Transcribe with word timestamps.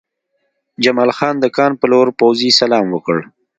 جمال 0.83 1.11
خان 1.17 1.35
د 1.39 1.45
کان 1.57 1.71
په 1.79 1.85
لور 1.91 2.07
پوځي 2.19 2.49
سلام 2.59 2.85
وکړ 2.91 3.17